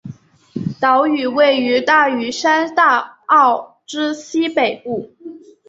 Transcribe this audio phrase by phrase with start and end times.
[0.79, 5.13] 岛屿位于大屿山大澳之西北部。